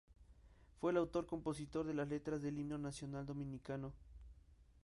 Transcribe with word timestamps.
Fue 0.79 0.89
el 0.89 0.97
autor 0.97 1.25
y 1.27 1.27
compositor 1.27 1.85
de 1.85 1.93
las 1.93 2.07
letras 2.07 2.41
del 2.41 2.57
Himno 2.57 2.79
Nacional 2.79 3.23
Dominicano. 3.27 3.93